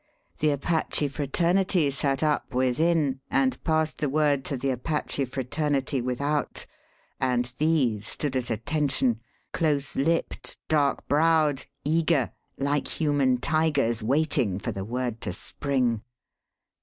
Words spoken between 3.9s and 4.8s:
the word to the